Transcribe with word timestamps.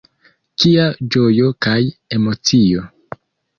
Kia 0.63 0.85
ĝojo 1.17 1.53
kaj 1.67 1.77
emocio! 2.19 2.91